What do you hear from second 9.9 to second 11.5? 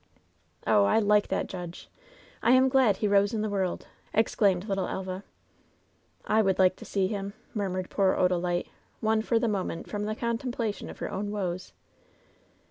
the contemplation of her own